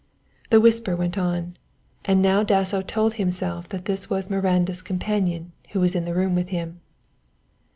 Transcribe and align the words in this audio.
The 0.49 0.59
whisper 0.59 0.95
went 0.95 1.15
on, 1.15 1.57
and 2.05 2.23
now 2.23 2.41
Dasso 2.41 2.81
told 2.81 3.13
himself 3.13 3.69
that 3.69 3.85
this 3.85 4.09
was 4.09 4.31
Miranda's 4.31 4.81
companion 4.81 5.51
who 5.73 5.79
was 5.79 5.93
in 5.93 6.05
the 6.05 6.15
room 6.15 6.33
with 6.33 6.47
him. 6.47 6.79